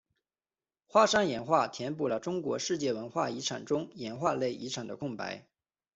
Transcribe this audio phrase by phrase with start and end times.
[0.87, 5.47] 花山岩画填补了中国世界文化遗产中岩画类遗产的空白。